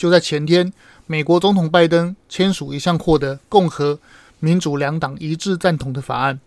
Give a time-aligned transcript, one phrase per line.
[0.00, 0.72] 就在前天，
[1.06, 4.00] 美国总统拜登签署一项获得共和、
[4.38, 6.40] 民主两党一致赞同的法案。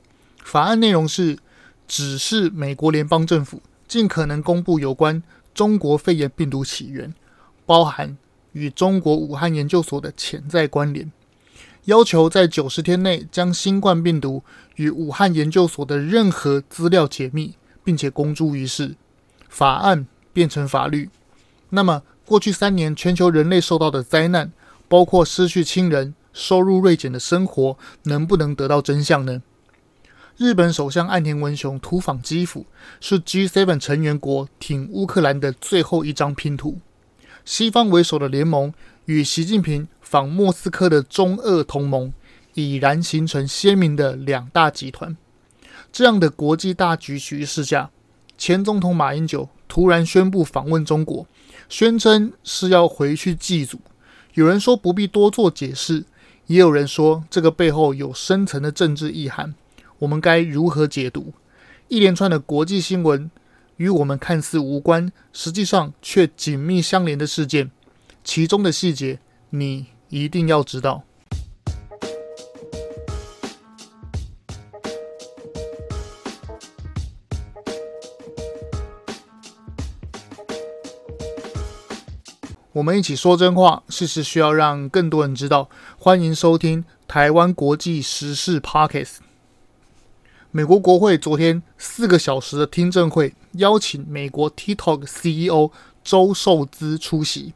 [0.43, 1.37] 法案内容是
[1.87, 5.21] 指示美国联邦政府尽可能公布有关
[5.53, 7.13] 中国肺炎病毒起源，
[7.63, 8.17] 包含
[8.53, 11.11] 与中国武汉研究所的潜在关联，
[11.85, 14.41] 要求在九十天内将新冠病毒
[14.77, 18.95] 与武汉研究所的任何资料解密，并且公诸于世。
[19.47, 21.11] 法案变成法律，
[21.69, 24.51] 那么过去三年全球人类受到的灾难，
[24.87, 29.41] 包括失去亲人、收入锐减的生活，能不能得到真相呢？
[30.37, 32.65] 日本首相岸田文雄突访基辅，
[32.99, 36.79] 是 G7 成员国挺乌克兰的最后一张拼图。
[37.45, 38.73] 西方为首的联盟
[39.05, 42.13] 与习近平访莫斯科的中俄同盟，
[42.53, 45.15] 已然形成鲜明的两大集团。
[45.91, 47.91] 这样的国际大局局势下，
[48.37, 51.27] 前总统马英九突然宣布访问中国，
[51.73, 53.79] 宣称是要回去祭祖。
[54.35, 56.05] 有人说不必多做解释，
[56.45, 59.55] 也有人说这个背后有深层的政治意涵。
[59.97, 61.33] 我们该如何解读
[61.87, 63.31] 一连串的国际新闻
[63.77, 67.71] 与我们看似无关，实际上却紧密相连的事件？
[68.23, 69.17] 其中的细节，
[69.49, 71.03] 你一定要知道。
[82.73, 85.69] 我们一起说真话，事实需要让更多人知道。
[85.95, 89.17] 欢迎收听台湾国际时事 Podcast。
[90.49, 95.69] 美国国会昨天四个小时的听证会，邀请美国 TikTok CEO
[96.03, 97.53] 周受资出席。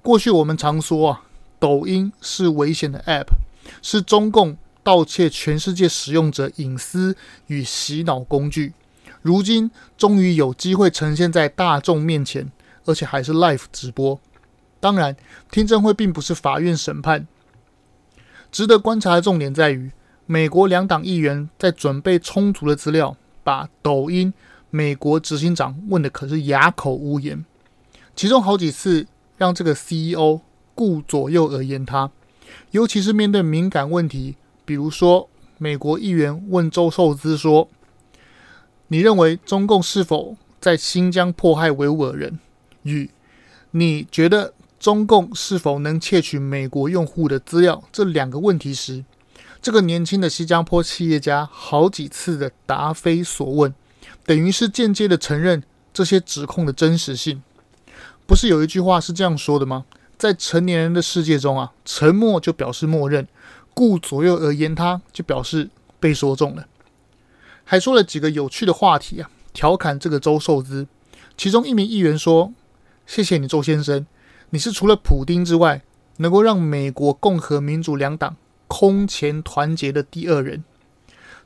[0.00, 1.24] 过去我们常说啊，
[1.58, 3.26] 抖音是危险的 App，
[3.82, 7.14] 是中共盗窃全世界使用者隐私
[7.48, 8.72] 与洗脑工具。
[9.20, 12.50] 如今终于有机会呈现在大众面前，
[12.84, 14.20] 而且还是 Live 直播。
[14.80, 15.16] 当然，
[15.50, 17.26] 听证会并不是法院审判。
[18.50, 19.90] 值得观察的重点在于。
[20.26, 24.32] 美国两党议员在准备充足的资料，把抖音
[24.70, 27.44] 美国执行长问的可是哑口无言，
[28.16, 29.06] 其中好几次
[29.36, 30.40] 让这个 CEO
[30.74, 32.10] 顾左右而言他，
[32.70, 35.28] 尤其是面对敏感问题，比如说
[35.58, 37.68] 美国议员问周受资说
[38.88, 42.38] ：“你认为中共是否在新疆迫害维吾尔人？”
[42.84, 43.10] 与
[43.72, 49.04] 你觉得中共是否能窃取美国用户的资料这两个问题时，
[49.60, 53.74] 这个年轻的新加坡企业家好几次的答非所问，
[54.24, 55.62] 等于是间接的承认
[55.92, 57.42] 这些指控的真实性。
[58.26, 59.84] 不是有一句话是这样说的吗？
[60.16, 63.26] 在成年人的世界中啊，沉默就表示默认，
[63.74, 65.68] 顾左右而言他，就表示
[65.98, 66.66] 被说中了。
[67.64, 70.86] 还说了几个有趣的话题啊，调侃这个周受资。
[71.36, 72.52] 其中一名议员说
[73.06, 74.06] ：“谢谢你，周先生，
[74.50, 75.82] 你是除了普丁之外，
[76.18, 80.64] 能够让美国共和民主两党。”空前团结的第二人，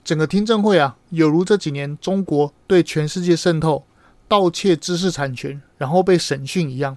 [0.02, 3.84] 整个听证会啊，有如这几年中国对全世界渗透、
[4.26, 6.96] 盗窃知识产权，然后被审讯一样。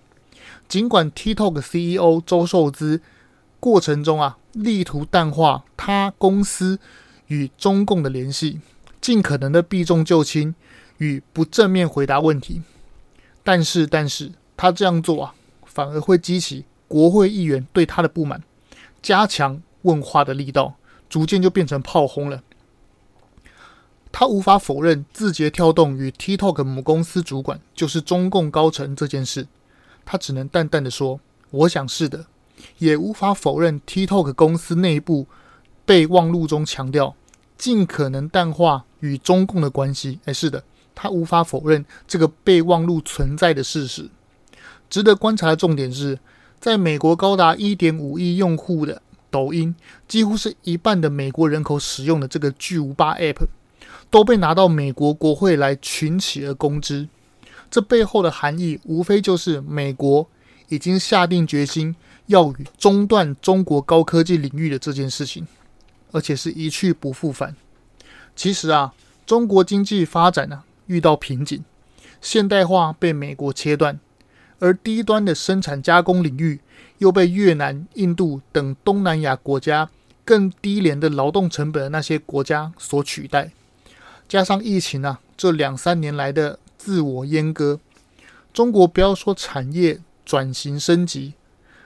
[0.69, 3.01] 尽管 TikTok CEO 周受资
[3.59, 6.79] 过程中啊，力图淡化他公司
[7.27, 8.61] 与中共的联系，
[9.01, 10.55] 尽可能的避重就轻
[10.99, 12.61] 与不正面回答问题，
[13.43, 15.33] 但是，但是他这样做啊，
[15.65, 18.43] 反而会激起国会议员对他的不满，
[19.01, 19.59] 加强。
[19.81, 20.75] 问话的力道
[21.09, 22.43] 逐渐就变成炮轰了。
[24.11, 29.47] 他无法否认字节跳动与 TikTok 母公司主管就是中共高层这件事，
[30.05, 32.27] 他只能淡淡的说：“我想是的。”
[32.77, 35.25] 也无法否认 TikTok 公司内部
[35.83, 37.15] 备忘录中强调
[37.57, 40.19] 尽可能淡化与中共的关系。
[40.25, 44.11] 哎，是的，他无法否认这个备忘录存在的事实。
[44.91, 46.19] 值得观察的重点是，
[46.59, 49.01] 在美国高达一点五亿用户的。
[49.31, 49.73] 抖音
[50.09, 53.47] 几乎是一半的美国人口使用的这个巨无霸 App，
[54.09, 57.07] 都被拿到美国国会来群起而攻之。
[57.69, 60.27] 这背后的含义，无非就是美国
[60.67, 61.95] 已经下定决心
[62.25, 65.47] 要与中断中国高科技领域的这件事情，
[66.11, 67.55] 而且是一去不复返。
[68.35, 68.93] 其实啊，
[69.25, 71.63] 中国经济发展呢、遇到瓶颈，
[72.19, 73.97] 现代化被美国切断，
[74.61, 76.61] 而低端的生产加工领域。
[76.99, 79.89] 又被越南、印度等东南亚国家
[80.23, 83.51] 更低廉的劳动成本的那些国家所取代，
[84.29, 87.79] 加上疫情啊，这两三年来的自我阉割，
[88.53, 91.33] 中国不要说产业转型升级，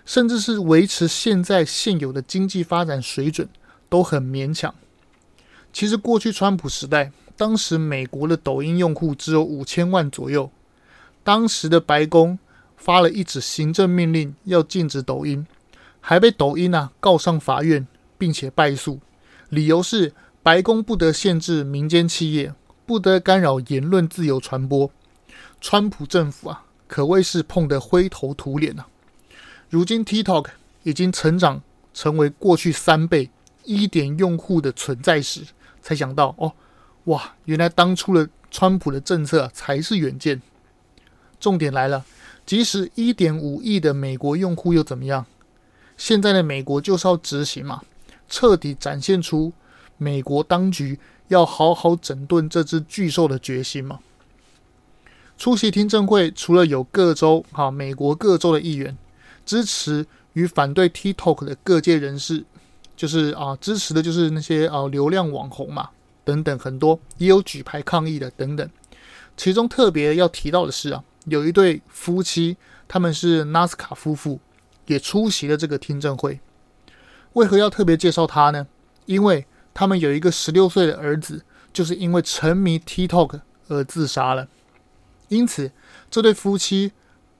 [0.05, 3.47] 甚至是维持现在现有的经济发展水准
[3.87, 4.75] 都很勉强。
[5.71, 10.51] 其实过去川普时代，当时美国的抖音用户只有五千万左右，
[11.23, 12.37] 当时的白宫。
[12.85, 15.47] 发了一纸行政命令，要禁止抖音，
[15.99, 18.99] 还被抖音啊告上法院，并且败诉，
[19.49, 22.53] 理由是白宫不得限制民间企业，
[22.85, 24.91] 不得干扰言论自由传播。
[25.59, 28.85] 川普政府啊，可谓是碰得灰头土脸啊。
[29.67, 30.49] 如今 TikTok
[30.83, 33.31] 已经成长成为过去三倍
[33.63, 35.41] 一点用户的存在时，
[35.81, 36.53] 才想到哦，
[37.05, 40.39] 哇，原来当初的川普的政策才是远见。
[41.39, 42.05] 重点来了，
[42.45, 45.25] 即使一点五亿的美国用户又怎么样？
[45.97, 47.81] 现在的美国就是要执行嘛，
[48.29, 49.51] 彻底展现出
[49.97, 50.99] 美国当局
[51.29, 53.99] 要好好整顿这只巨兽的决心嘛。
[55.37, 58.95] 出席听证会，除了有各州哈、美国各州的议员
[59.45, 62.43] 支持与反对 TikTok 的各界人士，
[62.95, 65.89] 就是啊，支持的就是那些啊流量网红嘛，
[66.23, 68.69] 等等很多，也有举牌抗议的等等。
[69.35, 71.03] 其中特别要提到的是啊。
[71.25, 72.57] 有一对夫妻，
[72.87, 74.39] 他们是纳斯卡夫妇，
[74.85, 76.39] 也出席了这个听证会。
[77.33, 78.67] 为何要特别介绍他呢？
[79.05, 81.43] 因为他们有一个十六岁的儿子，
[81.73, 84.47] 就是因为沉迷 TikTok 而自杀了。
[85.27, 85.71] 因此，
[86.09, 86.93] 这对夫妻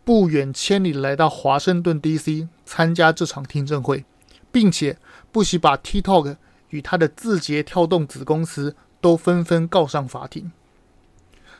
[0.03, 4.03] 不远千里来到华盛顿 DC 参加这场听证会，
[4.51, 4.97] 并且
[5.31, 6.38] 不惜把 TikTok
[6.69, 10.51] 与他的字节跳动子公司都纷纷告上法庭。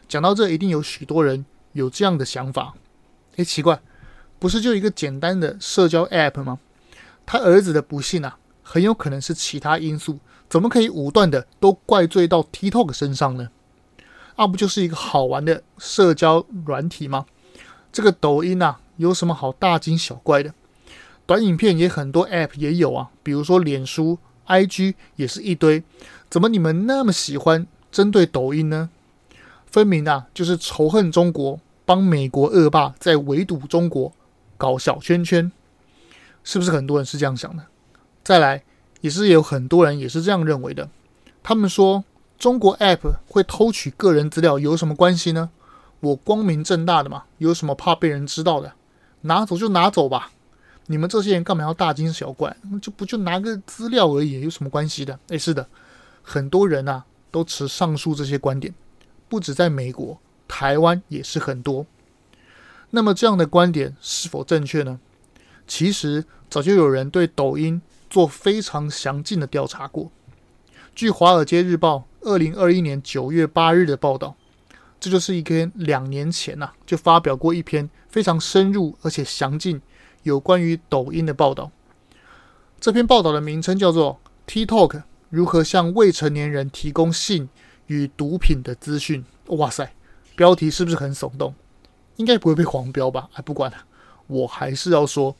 [0.08, 1.46] 讲到这，一定有许多人。
[1.76, 2.74] 有这样的想法，
[3.36, 3.82] 诶，奇怪，
[4.40, 6.58] 不是就一个简单的社交 App 吗？
[7.26, 10.20] 他儿子的不幸啊，很有可能是其他因素，
[10.50, 13.50] 怎么可以武断的都怪罪到 TikTok 身上呢？
[14.38, 17.26] 啊，不就是一个好玩的社交软体吗？
[17.92, 20.54] 这个抖音啊，有什么好大惊小怪的？
[21.26, 24.18] 短影片也很多 App 也有啊，比如说脸书、
[24.48, 25.84] IG 也是一堆，
[26.30, 28.90] 怎么你们那么喜欢针对抖音呢？
[29.66, 31.60] 分明啊，就是仇恨中国。
[31.86, 34.12] 帮美国恶霸在围堵中国，
[34.58, 35.52] 搞小圈圈，
[36.44, 37.64] 是不是很多人是这样想的？
[38.24, 38.64] 再来，
[39.02, 40.90] 也是有很多人也是这样认为的。
[41.44, 42.04] 他们说，
[42.40, 45.52] 中国 App 会偷取个人资料有什么关系呢？
[46.00, 48.74] 我光明正大的嘛，有什么怕被人知道的？
[49.22, 50.32] 拿走就拿走吧，
[50.88, 52.56] 你们这些人干嘛要大惊小怪？
[52.82, 55.20] 就不就拿个资料而已，有什么关系的？
[55.28, 55.68] 诶，是的，
[56.24, 58.74] 很多人啊都持上述这些观点，
[59.30, 60.20] 不止在美国。
[60.48, 61.86] 台湾也是很多，
[62.92, 65.00] 那么这样的观点是否正确呢？
[65.68, 70.12] 其实早就有人对抖音做非常详尽的调查过。
[70.94, 74.36] 据《华尔街日报》二零二一年九月八日的报道，
[75.00, 79.82] 这就是一篇两年前呐、啊、就发表过一篇非常深入而且详尽
[80.24, 81.72] 有关于抖音的报道。
[82.80, 84.20] 这篇报道的名称叫做
[84.66, 87.50] 《TikTok 如何向未成年人提供性
[87.88, 89.26] 与毒品的资讯》。
[89.56, 89.92] 哇塞！
[90.36, 91.54] 标题是不是很耸动？
[92.18, 93.30] 应该不会被黄标吧？
[93.34, 93.78] 哎，不管了，
[94.28, 95.36] 我还是要说，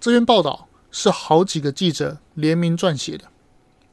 [0.00, 3.24] 这篇报道是好几个记者联名撰写的。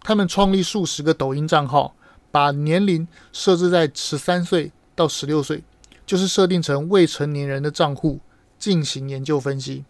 [0.02, 1.96] 他们创立数十个抖音账号，
[2.32, 5.64] 把年龄设置在十三岁到十六岁，
[6.06, 8.20] 就是设定成未成年人的账户
[8.60, 9.86] 进行研究分析。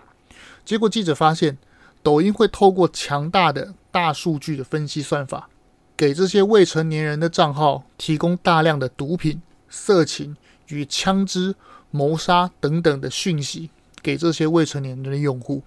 [0.63, 1.57] 结果记者发现，
[2.03, 5.49] 抖音会透过强大的大数据的分析算法，
[5.97, 9.41] 给这些未成年人的账号提供大量的毒品。
[9.75, 10.37] 色情
[10.67, 11.55] 与枪支、
[11.89, 13.71] 谋杀等等的讯息
[14.03, 15.63] 给这些未成年人的用户。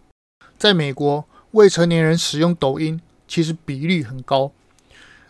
[0.56, 4.52] 在美国，未成年人使用抖音其实比率很高，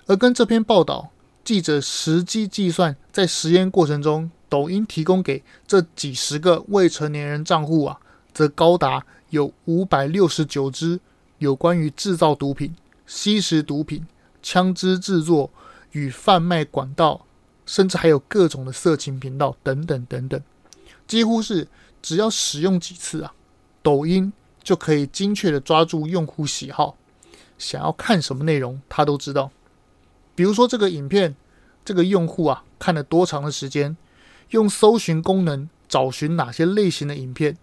[0.04, 1.08] 而跟这篇报道
[1.42, 7.98] 记者实际计算，在实验过程中，抖音提供给这几十个未成年人账户啊，
[8.34, 11.00] 则高达有五百六十九支
[11.38, 14.06] 有关于制造毒品、吸食毒品、
[14.42, 15.50] 枪支制作
[15.92, 17.25] 与贩卖管道。
[17.66, 20.40] 甚至还有各种的色情频道等等等等，
[21.06, 21.66] 几乎是
[22.00, 23.34] 只要使用几次啊，
[23.82, 24.32] 抖音
[24.62, 26.96] 就可以精确的抓住用户喜好，
[27.58, 29.50] 想要看什么内容，他都知道。
[30.34, 31.34] 比如说这个影片，
[31.84, 33.96] 这个用户啊看了多长的时间，
[34.50, 37.56] 用搜寻功能找寻哪些类型的影片，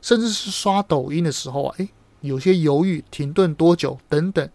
[0.00, 1.88] 甚至是刷抖音的时候啊，诶，
[2.20, 4.48] 有些犹豫停顿多久等等，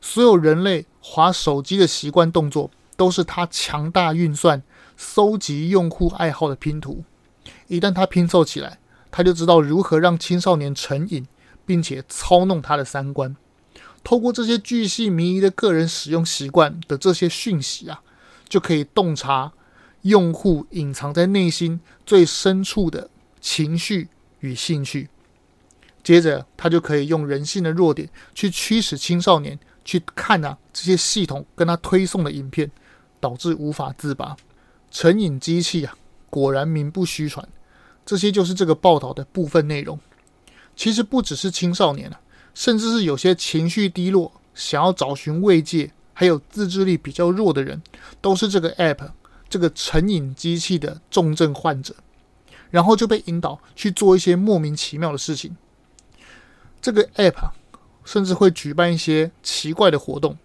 [0.00, 2.70] 所有人类划手机的习惯动作。
[2.98, 4.60] 都是他强大运算
[4.96, 7.04] 搜集用户爱好的拼图，
[7.68, 8.80] 一旦他拼凑起来，
[9.12, 11.24] 他就知道如何让青少年成瘾，
[11.64, 13.36] 并且操弄他的三观。
[14.02, 18.02] 透过这些巨细靡遗的个人使用习惯的这些讯息啊，
[18.48, 19.52] 就可以洞察
[20.02, 23.08] 用户隐藏在内心最深处的
[23.40, 24.08] 情绪
[24.40, 25.08] 与兴趣。
[26.02, 32.68] 接着，他就可以用人性的弱点去驱使青少年去看啊这些系统跟他推送的影片。
[33.20, 34.36] 导致无法自拔，
[34.90, 35.94] 成瘾机器啊，
[36.30, 37.46] 果然名不虚传。
[38.04, 39.98] 这些就是这个报道的部分内容。
[40.74, 42.20] 其实不只是青少年啊，
[42.54, 47.82] 甚至是有些情绪低落、想要找寻慰藉，还有自制力比较弱的人，
[48.20, 49.10] 都是这个 App
[49.48, 51.94] 这个成瘾机器的重症患者，
[52.70, 55.56] 然后就被引导去做一些莫名其妙的事情。
[56.80, 57.50] 这个 App
[58.04, 60.38] 甚至会举办一些奇怪的活动，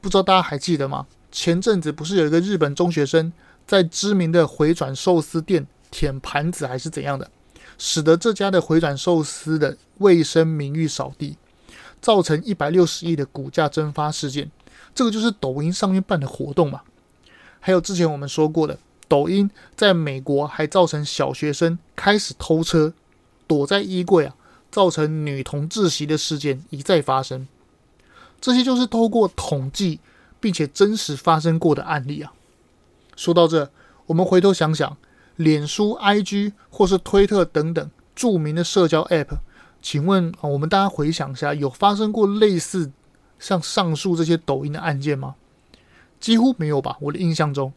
[0.00, 1.06] 不知道大家还记得吗？
[1.36, 3.30] 前阵子不是有一个日本中学生
[3.66, 7.30] 在知名的回转寿司店舔盘子还是怎样的，
[7.76, 11.36] 使得这家的回转寿司的卫生名誉扫地，
[12.00, 14.50] 造成一百六十亿的股价蒸发事件。
[14.94, 16.80] 这个就是抖音上面办的活动嘛。
[17.60, 22.94] 还有之前我们说过的，抖音在美国还造成小学生开始偷车，
[23.46, 24.34] 躲在衣柜啊，
[24.70, 27.46] 造成女童窒息的事件一再发生。
[28.40, 30.00] 这些就是透过统计。
[30.46, 32.32] 并且真实发生过的案例啊。
[33.16, 33.68] 说到这，
[34.06, 34.96] 我们回头想想，
[35.34, 39.38] 脸书、IG 或是推特等等著名的社交 App，
[39.82, 42.92] 请问啊，我们大家回想一下，有发生过类似
[43.40, 45.34] 像上述这些抖音的案件吗？
[46.20, 46.96] 几乎没有吧。
[47.00, 47.72] 我的印象中，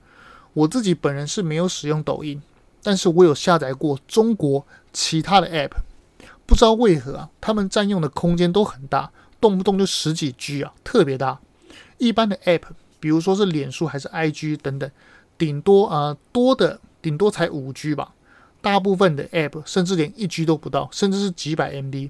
[0.53, 2.39] 我自己本人是没有使用抖音，
[2.83, 5.71] 但是我有下载过中国其他的 App，
[6.45, 9.11] 不知道为何啊，他们占用的空间都很大，
[9.41, 11.39] 动不动就十几 G 啊，特别大。
[11.99, 12.63] 一般的 App，
[12.99, 14.89] 比如说是脸书还是 IG 等等，
[15.37, 18.15] 顶多啊、多的顶多才五 G 吧。
[18.61, 22.09] 大部分的 App 甚至连一 G 都不到，甚至是几百 MB。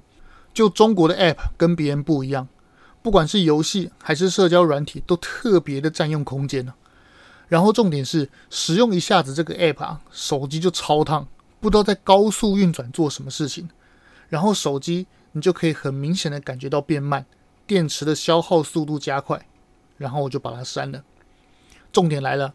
[0.52, 2.48] 就中国的 App 跟别人不一样，
[3.02, 6.74] 不管是游戏还是社交软体，都特别的占用空间呢。
[7.46, 11.26] 然后重点是使用一下子这个 App 啊，手机就超烫，
[11.60, 13.68] 不知道在高速运转做什么事情。
[14.28, 17.26] 然后手机你就可以很明显的感觉到变慢，
[17.66, 19.46] 电池的消耗速度加快。
[20.00, 21.04] 然后我就把它删了。
[21.92, 22.54] 重点来了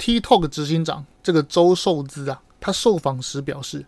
[0.00, 3.86] ，TikTok 执行长这个周受资啊，他受访时表示，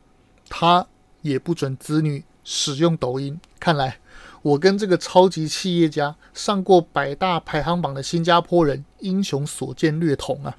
[0.49, 0.87] 他
[1.23, 3.41] 也不准子女使用抖音。
[3.59, 3.99] 看来
[4.43, 10.57] 我跟这个超级企业家上过百大排行榜的新加坡人英雄所见略同啊。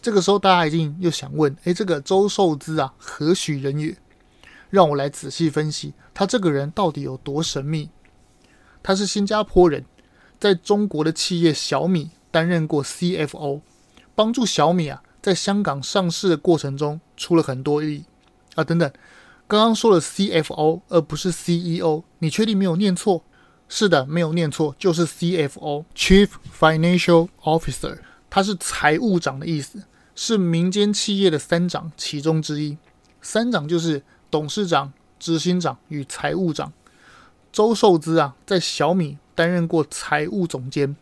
[0.00, 3.96] 这个时候大家一定又想问：哎，这个周受资啊，何许人也？
[4.70, 7.90] 让我来仔细分析他这个人到底有多神秘。
[8.82, 9.84] 他是新加坡人。
[10.38, 13.60] 在中国的企业小米担任过 CFO，
[14.14, 18.04] 帮助小米啊在香港上市的过程中出了很多力
[18.54, 18.90] 啊等等。
[19.46, 23.24] 刚刚说了 CFO 而不是 CEO，你确定没有念错？
[23.68, 26.28] 是的，没有念错，就是 CFO（Chief
[26.58, 27.98] Financial Officer），
[28.30, 29.82] 它是财务长的意思，
[30.14, 32.78] 是民间企业的三长其中之一。
[33.20, 36.72] 三长就是董事长、执行长与财务长。
[37.52, 39.18] 周受资啊，在小米。
[39.38, 40.96] 担任过财务总监。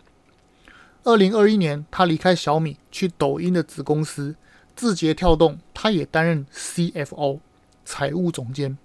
[1.05, 4.37] 二零二一年，他离开小米，去抖音的子公司
[4.75, 7.38] 字节跳动，他也担任 CFO
[7.87, 8.76] 财务总监。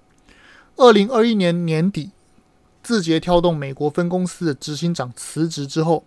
[0.77, 2.11] 二零二一年年底，
[2.81, 6.05] 字节跳动美国分公司的执行长辞职之后，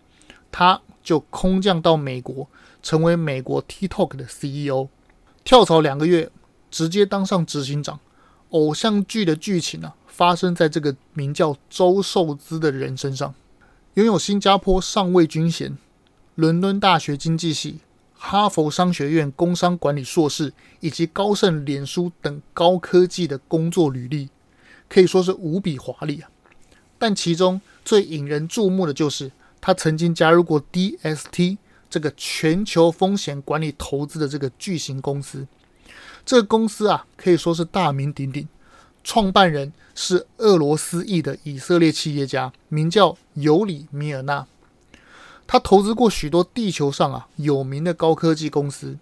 [0.51, 2.49] 他就空降到美国，
[2.83, 4.89] 成为美国 TikTok 的 CEO。
[5.45, 6.31] 跳槽两个月，
[6.71, 8.01] 直接当上执行长。
[8.51, 9.97] 偶像剧的剧情啊！
[10.17, 13.35] 发生在这个名叫周受资的人身上，
[13.95, 15.77] 拥有新加坡上尉军衔、
[16.37, 17.81] 伦敦大学经济系、
[18.15, 24.29] 哈佛商学院工商管理硕士以及高盛、脸书等高科技的工作履历，
[24.89, 26.31] 可以说是无比华丽啊。
[26.97, 31.59] 但其中最引人注目的就是他曾经加入过 DST
[31.91, 35.49] 这个全球风险管理投资的这个巨型公司。
[36.25, 38.47] 这个公司啊，可以说是大名鼎鼎。
[39.05, 44.47] 创办人是俄罗斯裔的以色列企业家，名叫尤里米尔纳。
[45.47, 48.99] 他投资过许多地球上啊有名的高科技公司，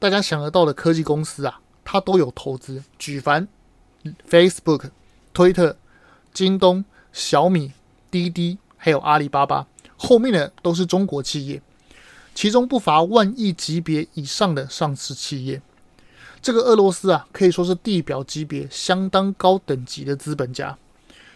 [0.00, 2.82] 大家想得到的科技公司啊，他都有投资。
[2.98, 3.46] 举凡
[4.28, 4.90] Facebook、
[5.32, 5.76] 推特、
[6.34, 7.70] 京东、小米、
[8.10, 11.62] 滴滴，还有阿里巴巴，后面的都是中国企业，
[12.34, 15.62] 其中不乏万亿级别以上的上市企业。
[16.40, 20.78] 这个俄罗斯啊，可以说是地表级别相当高等级的资本家。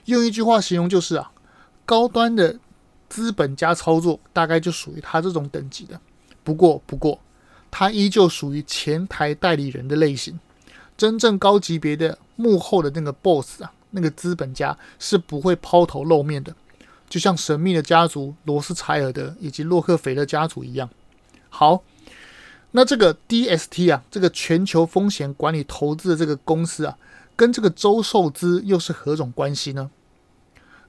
[0.04, 1.32] 用一句话形容就是啊，
[1.84, 2.58] 高端的
[3.08, 6.00] 资本家操作大概就属于他这种等级的。
[6.44, 7.18] 不过，不过，
[7.70, 10.38] 他依旧属于前台代理人的类型。
[10.96, 16.54] 真正高级别的幕后的那个 boss 啊，那个资本家是不会抛头露面的，
[17.08, 20.88] 就像神秘的家族罗斯柴尔德以及洛克菲勒家族一样。
[21.48, 21.82] 好。
[22.72, 26.96] 那这个 DST 啊，这个全球风险管理投资的这个公司啊，
[27.34, 29.90] 跟这个周受资又是何种关系呢？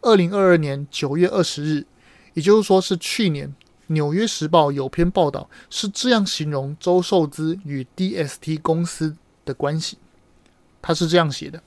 [0.01, 1.85] 二零二二年九月二十日，
[2.33, 3.49] 也就是说是去年，
[3.87, 9.97] 《纽约时报》有篇报道是这样形容周受资与 DST 公司的关系。
[10.81, 11.61] 他是这样写的：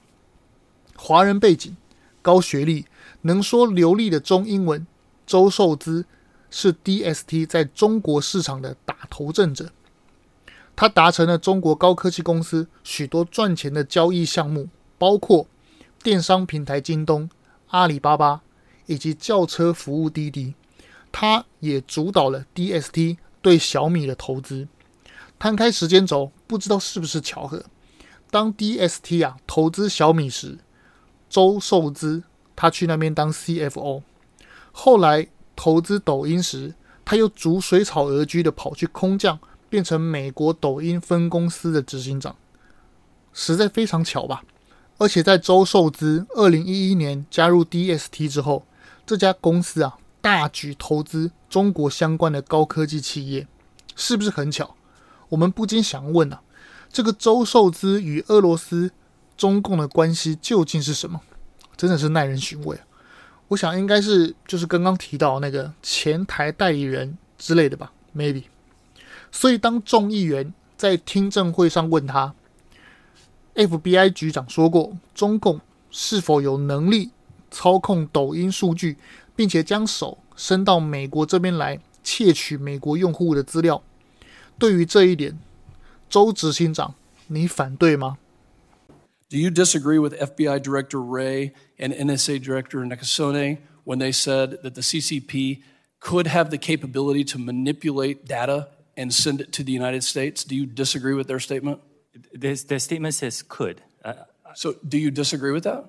[0.96, 1.76] 华人背景、
[2.22, 2.86] 高学历、
[3.22, 4.86] 能说流利的中英文，
[5.26, 6.04] 周受资
[6.50, 9.70] 是 DST 在中国市场的打头阵者。
[10.76, 15.46] 他达成了中国高科技公司许多赚钱的交易项目，包括
[16.02, 17.30] 电商平台京东、
[17.68, 18.42] 阿里巴巴
[18.86, 20.54] 以及轿车服务滴滴。
[21.12, 24.66] 他也主导了 DST 对小米的投资。
[25.38, 27.64] 摊开时间轴，不知道是不是巧合，
[28.30, 30.58] 当 DST 啊投资小米时，
[31.30, 32.24] 周受资
[32.56, 34.02] 他去那边当 CFO。
[34.72, 39.38] 后来投资抖音时，他又逐水草而居的跑去空降。
[39.74, 42.36] 变成美国抖音分公司的执行长，
[43.32, 44.44] 实在非常巧吧？
[44.98, 48.64] 而且在周受资二零一一年加入 DST 之后，
[49.04, 53.48] 这家公司啊大举投资中国相关的高科技企业，
[53.96, 54.76] 是不是很巧？
[55.30, 56.40] 我们不禁想问啊，
[56.92, 58.92] 这个周受资与俄罗斯、
[59.36, 61.20] 中共的关系究竟是什么？
[61.76, 62.86] 真的是耐人寻味啊！
[63.48, 68.44] 我想应该是就是刚刚提到那个前台代理人之类的吧，maybe。
[69.33, 72.33] 所以，当众议员在听证会上问他，
[73.55, 75.59] FBI 局长说过，中共
[75.91, 77.11] 是否有能力
[77.51, 78.97] 操控抖音数据，
[79.35, 83.81] 并且将手伸到美国这边来窃取美国用户的资料？
[84.57, 85.37] 对于这一点，
[86.09, 86.95] 周执行长，
[87.27, 88.17] 你反对吗？
[89.29, 94.81] Do you disagree with FBI Director Wray and NSA Director Nakasone when they said that the
[94.81, 95.59] CCP
[95.99, 98.69] could have the capability to manipulate data?
[98.96, 100.44] and send it to the United States.
[100.44, 101.80] Do you disagree with their statement?
[102.32, 103.82] Their, their statement says could.
[104.04, 104.14] Uh,
[104.54, 105.84] so do you disagree with that?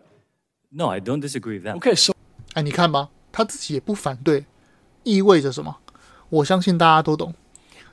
[0.71, 1.77] No, I don't disagree with that.
[1.77, 2.13] Okay, so
[2.53, 4.45] 哎，你看吧，他自己也不反对，
[5.03, 5.77] 意味着什么？
[6.29, 7.33] 我相信大家都懂。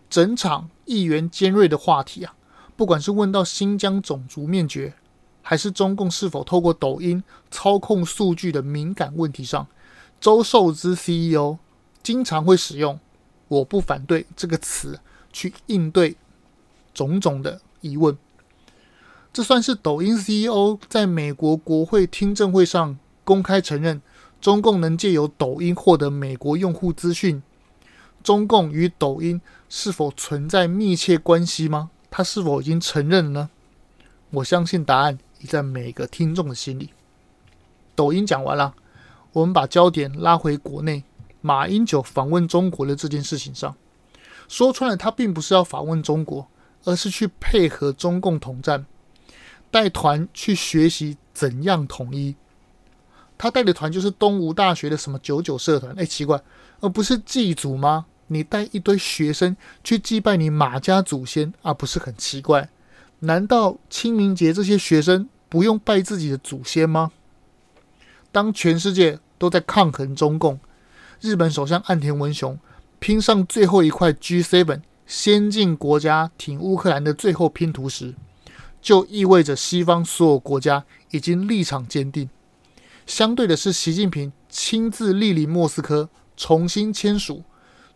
[0.09, 2.35] 整场议员尖锐的话题啊，
[2.76, 4.95] 不管是问到新疆种族灭绝，
[5.42, 9.66] 还是中共是否透过抖音操控数据的敏感问题上，
[10.21, 11.59] 周受资 CEO
[12.03, 12.98] 经常会使用。
[13.53, 14.99] 我不反对这个词
[15.31, 16.17] 去应对
[16.95, 18.17] 种种的疑问，
[19.31, 24.01] 这算是抖音 CEO 在美国国会听证会上公开承认
[24.41, 27.43] 中共能借由抖音获得美国用户资讯。
[28.23, 29.38] 中共与抖音
[29.69, 31.91] 是否存在密切关系吗？
[32.11, 33.51] 他是否已经承认了呢？
[34.31, 36.88] 我相信答案已在每个听众的心里。
[37.95, 38.75] 抖音讲完了，
[39.33, 41.05] 我们把焦点拉回国内。
[41.42, 43.76] 马英九访问中国的这件事情上，
[44.48, 46.48] 说穿了，他并不是要访问中国，
[46.85, 48.87] 而是去配合中共统战，
[49.70, 52.35] 带团去学习怎样统一。
[53.37, 56.40] 他带的团就是东吴大学的什么九九社团，哎，奇怪，
[56.81, 58.07] 而不是祭祖吗？
[58.28, 62.70] 你带一堆学生去祭拜你马家祖先啊，不是很奇怪？
[63.18, 67.11] 难道清明节这些学生不用拜自己的祖先吗？
[68.31, 70.59] 当全世界都在抗衡中共，
[71.22, 72.58] 日本首相岸田文雄
[72.98, 78.16] 拼上最后一块 G7 先进国家挺乌克兰的最后拼图时，
[78.80, 82.28] 就意味着西方所有国家已经立场坚定。
[83.06, 87.44] 相对的是，习近平亲自莅临莫斯科，重新签署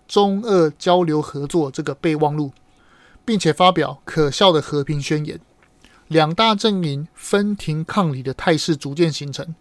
[0.06, 2.52] 中俄交流合作这个备忘录，
[3.24, 5.40] 并且发表可笑的和平宣言。
[6.06, 9.56] 两大阵营分庭抗礼的态势逐渐形成，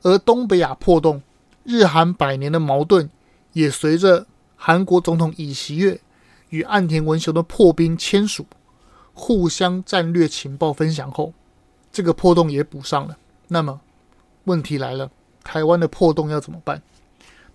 [0.00, 1.20] 而东北亚破洞。
[1.64, 3.10] 日韩百年的矛盾，
[3.52, 6.00] 也随着韩国总统尹锡悦
[6.50, 8.46] 与岸田文雄的破冰签署、
[9.12, 11.32] 互相战略情报分享后，
[11.90, 13.16] 这个破洞也补上了。
[13.48, 13.80] 那么，
[14.44, 15.10] 问题来了：
[15.42, 16.82] 台湾的破洞要怎么办？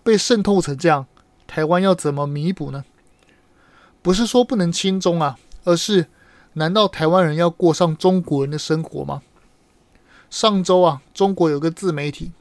[0.03, 1.05] 被渗透成这样，
[1.45, 2.83] 台湾要怎么弥补呢？
[4.01, 6.07] 不是说不能亲中啊，而是
[6.53, 9.21] 难道台湾人要过上中国人的生活吗？
[10.29, 12.31] 上周啊，中国有个自媒体。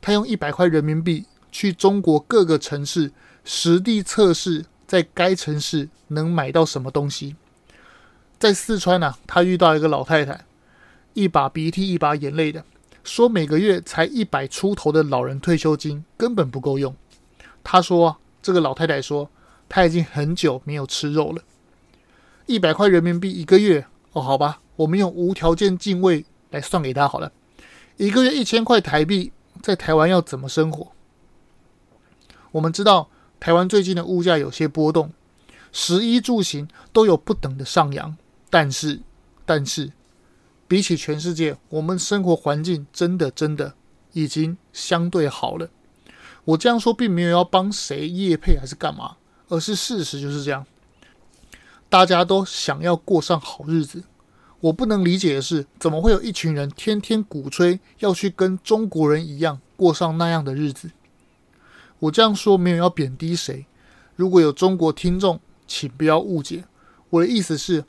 [0.00, 3.12] 他用一百块人民币去中国各个城市
[3.44, 7.36] 实地测试，在该城市能买到什么东西。
[8.38, 10.46] 在四川呢、他遇到一个老太太，
[11.12, 12.64] 一把鼻涕一把眼泪的
[13.04, 16.94] 说，每个月才一百出头的老人退休金根本不够用。
[17.62, 19.30] 他说，这个老太太说，
[19.68, 21.42] 她已经很久没有吃肉了。
[22.46, 27.30] 一百块人民币一个月，哦，好吧，我们用无条件进位来算给他好了，
[27.98, 29.32] 一个月一千块台币。
[29.62, 30.92] 在台湾要怎么生活？
[32.52, 35.12] 我们知道台湾最近的物价有些波动，
[35.72, 38.16] 食衣住行都有不等的上扬。
[38.48, 39.00] 但是，
[39.46, 39.92] 但是，
[40.66, 43.74] 比起全世界，我们生活环境真的真的
[44.12, 45.70] 已经相对好了。
[46.44, 49.16] 我这样说并没有要帮谁业配还是干嘛，
[49.48, 50.66] 而是事实就是这样。
[51.88, 54.02] 大家都想要过上好日子，
[54.60, 60.90] 我不能理解的是，怎么会有一群人天天鼓吹要去跟中国人一样过上那样的日子？
[61.98, 63.66] 我这样说没有要贬低谁，
[64.16, 66.64] 如果有中国听众，请不要误解。
[67.08, 67.84] 我的意思是，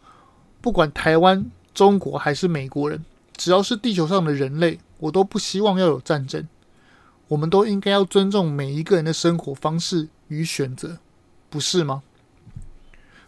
[0.61, 3.03] 不管台湾、中国还是美国人，
[3.35, 6.47] 只要是地球上的人类，我都不希望要有战争。
[7.27, 10.97] 我们都应该要尊重每一个人的生活方式与选择，
[11.49, 12.03] 不是吗？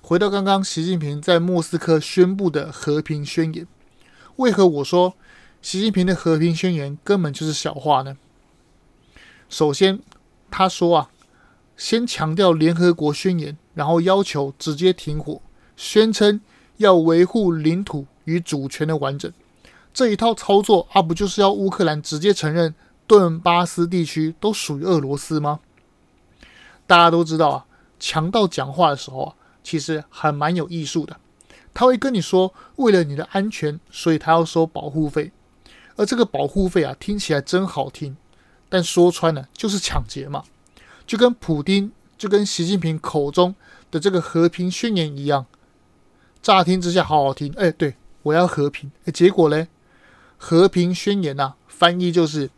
[0.05, 3.65] 回到刚刚，习近平在莫斯科宣布的和平宣言，
[4.35, 5.13] 为何我说
[5.61, 8.17] 习近平的和平宣言根本就是小话呢？
[9.47, 10.01] 首先，
[10.51, 11.09] 他说啊，
[11.77, 15.41] 先强调联合国宣言，然后要求直接停火，
[15.77, 16.41] 宣称
[16.75, 19.31] 要维护领土与主权的完整，
[19.93, 22.75] 这一套操作啊，不就是要乌克兰直接承认
[23.07, 25.61] 顿巴斯地区都属于俄罗斯吗？
[26.85, 27.65] 大家都知道啊，
[27.97, 29.35] 强盗讲话的时候啊。
[29.63, 31.17] 其实还蛮有艺术的，
[31.73, 35.31] 他会跟你说，为了你的安全，所以他要收保护费，
[35.95, 38.15] 而这个保护费啊，听起来真好听，
[38.69, 40.43] 但说穿了就是抢劫嘛，
[41.07, 43.55] 就跟普丁，就跟习近平口中
[43.89, 45.45] 的这个和平宣言一样，
[46.41, 49.67] 乍听之下好好听，哎，对，我要和平，哎，结果嘞，
[50.37, 52.49] 和平宣言呐、翻译就是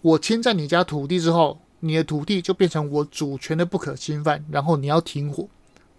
[0.00, 5.48] 我侵占你家土地之后，你的土地就变成我主权的不可侵犯，然后你要停火。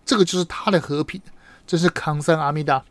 [0.08, 1.22] 这个就是他的和平，
[1.68, 2.86] 这是康桑阿弥达，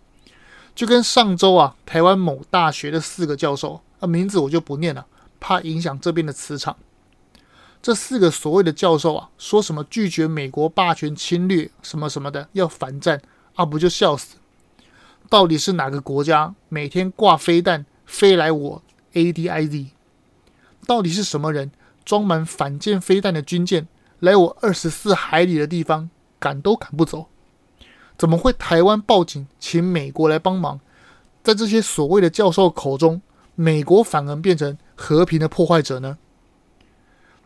[0.74, 5.06] 就跟上周啊，台湾某大学的四个教授啊，名字我就不念了，
[5.40, 6.76] 怕影响这边的磁场。
[7.80, 13.22] 这四个所谓的教授啊，说什么拒绝美国霸权侵略什么什么的，要反战
[13.54, 14.36] 啊，不就笑死？
[15.30, 18.82] 到底是哪个国家每天挂飞弹飞来我
[19.14, 19.86] ADIZ？
[20.86, 21.72] 到底是什么人
[22.04, 23.88] 装满反舰飞弹的军舰
[24.20, 26.10] 来我二十四海里的地方？
[26.46, 27.26] 赶都赶不走，
[28.16, 30.78] 怎么会台湾报警请美国来帮忙？
[31.42, 33.20] 在这些所谓的教授口中，
[33.56, 36.18] 美国反而变成和平的破坏者呢？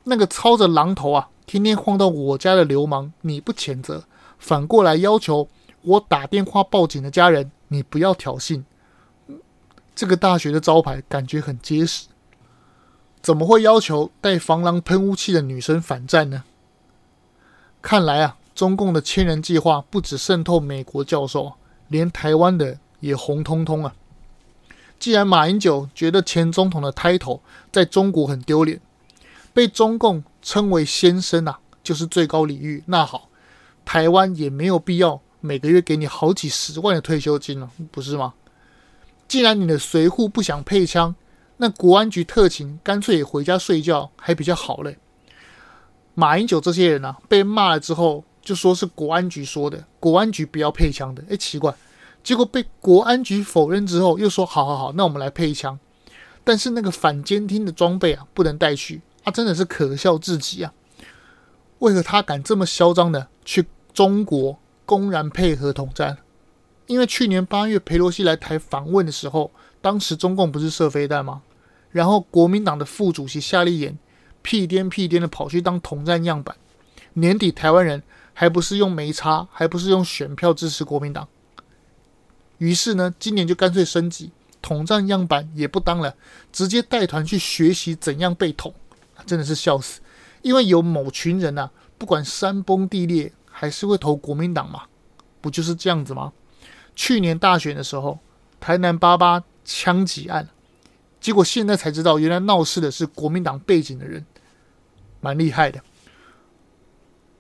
[0.05, 4.05] 那个操着榔头啊，天天晃到我家的流氓，你不谴责，
[4.39, 5.49] 反过来要求
[5.81, 8.63] 我打电话报警的家人，你不要挑衅。
[9.95, 12.09] 这个大学的招牌感觉很结实，
[13.23, 16.45] 怎么会要求带防狼喷雾器的女生反战呢？
[17.81, 18.37] 看来啊。
[18.61, 21.55] 中共的千人计划不止渗透美国教授，
[21.89, 23.95] 连台湾的也红彤彤啊！
[24.99, 27.41] 既然马英九觉得前总统的 title
[27.73, 28.79] 在中国很丢脸，
[29.55, 32.85] 被中共称为先生啊，就是最高礼遇。
[32.85, 33.31] 那好，
[33.87, 38.35] 台湾也没有必要每个月给你好几十万的退休金了，不是吗？
[39.27, 41.15] 既然你的随扈不想配枪，
[41.57, 44.99] 那国安局特勤干脆也回家睡觉还比较好嘞。
[46.13, 48.23] 马英九这些人啊，被骂了之后。
[48.43, 51.23] 就说是国安局说的，国安局不要配枪的。
[51.29, 51.75] 哎，奇怪，
[52.25, 55.79] 结果被国安局否认之后，又说好好好，那我们来配枪。
[56.43, 60.73] 但是那个反监听的装备啊，不能带去啊，真的是可笑至极啊！
[61.81, 66.17] 为何他敢这么嚣张的去中国公然配合统战？
[66.87, 69.51] 因为去年八月裴洛西来台访问的时候，
[69.83, 71.43] 当时中共不是射飞弹吗？
[71.91, 73.99] 然后国民党的副主席夏立言
[74.41, 76.57] 屁颠屁颠的跑去当统战样板，
[77.13, 78.03] 年底台湾人。
[78.41, 81.29] 还不是用没差，还不是用选票支持国民党。
[82.57, 86.17] 于是呢，今年就干脆升级，统战样板也不当了，
[86.51, 88.75] 直接带团去学习怎样被统，
[89.27, 90.01] 真的是笑死。
[90.41, 94.85] 因为有某群人呐、啊，不管山崩地裂，还是会投国民党嘛，
[95.43, 96.33] 不就是这样子吗？
[96.97, 98.21] 去年大选的时候，
[98.59, 100.49] 台南八八枪击案，
[101.21, 104.25] 结果现在才知道，原来闹事的是国民党背景的人，
[105.21, 105.83] 蛮厉害的。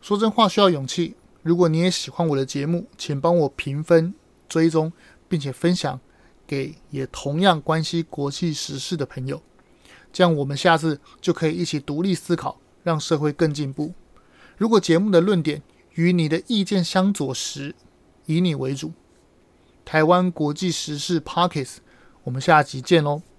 [0.01, 1.15] 说真话需要勇气。
[1.43, 4.15] 如果你也喜欢我的节目，请帮我评分、
[4.49, 4.93] 追踪，
[5.29, 5.99] 并且分享
[6.47, 9.41] 给也同样关心国际时事的朋友。
[10.13, 13.95] 这样我们下次就可以一起独立思考，让社会更进步。
[14.57, 15.63] 如果节目的论点
[15.95, 17.75] 与你的意见相左时，
[18.27, 18.93] 以你为主。
[19.85, 21.77] 台湾国际时事 Podcast，
[22.25, 23.30] 我们下集见喽。